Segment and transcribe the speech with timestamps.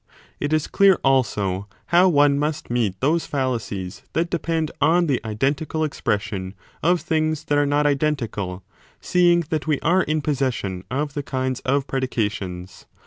[0.39, 5.05] It is clear also how one must meet those fallacies that 22 5 depend on
[5.05, 8.63] the identical expression of things that are not identical,
[8.99, 12.85] seeing that we are in possession of the kinds of predications.